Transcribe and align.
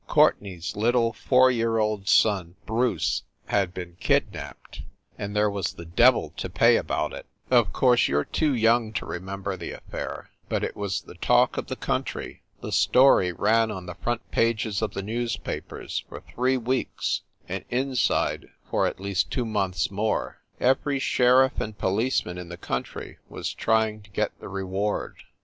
Courtenay 0.07 0.57
s 0.57 0.75
little 0.75 1.13
four 1.13 1.51
year 1.51 1.77
old 1.77 2.09
son 2.09 2.55
Bruce 2.65 3.21
had 3.45 3.71
been 3.71 3.97
kidnapped 3.99 4.81
and 5.15 5.35
there 5.35 5.47
was 5.47 5.73
the 5.73 5.85
devil 5.85 6.33
to 6.37 6.49
pay 6.49 6.75
about 6.75 7.13
it. 7.13 7.27
Of 7.51 7.71
course 7.71 8.07
you 8.07 8.17
re 8.17 8.25
too 8.31 8.55
young 8.55 8.93
to 8.93 9.05
remember 9.05 9.55
the 9.55 9.73
af 9.73 9.83
fair, 9.91 10.31
but 10.49 10.63
it 10.63 10.75
was 10.75 11.01
the 11.01 11.13
talk 11.13 11.55
of 11.55 11.67
the 11.67 11.75
country. 11.75 12.41
The 12.61 12.71
story 12.71 13.31
ran 13.31 13.69
on 13.69 13.85
the 13.85 13.93
front 13.93 14.27
pages 14.31 14.81
of 14.81 14.95
the 14.95 15.03
newspapers 15.03 16.03
for 16.09 16.19
three 16.21 16.57
weeks, 16.57 17.21
and 17.47 17.63
inside 17.69 18.47
for 18.71 18.87
at 18.87 18.99
least 18.99 19.29
two 19.29 19.45
months 19.45 19.91
more. 19.91 20.39
Every 20.59 20.97
sheriff 20.97 21.61
and 21.61 21.77
policeman 21.77 22.39
in 22.39 22.49
the 22.49 22.57
country 22.57 23.19
was 23.29 23.53
try 23.53 23.89
ing 23.89 24.01
to 24.01 24.09
get 24.09 24.31
the 24.39 24.49
reward. 24.49 25.17